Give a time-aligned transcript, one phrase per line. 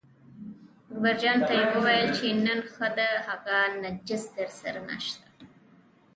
[0.91, 5.27] اکبرجان ته یې وویل چې نن ښه ده هغه نجس درسره نشته.